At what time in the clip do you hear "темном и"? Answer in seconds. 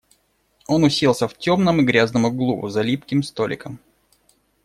1.37-1.83